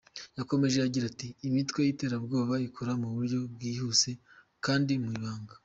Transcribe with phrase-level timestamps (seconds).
[0.37, 4.09] Yakomeje agira ati “Imitwe y’iterabwoba ikora mu buryo bwihuse
[4.65, 5.53] kandi mu ibanga.